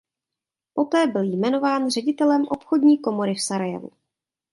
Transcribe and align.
Poté 0.73 1.07
byl 1.07 1.21
jmenován 1.23 1.89
ředitelem 1.89 2.45
Obchodní 2.49 2.99
komory 2.99 3.33
v 3.33 3.41
Sarajevu. 3.43 3.91